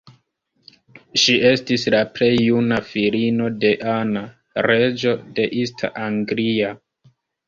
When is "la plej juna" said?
1.95-2.79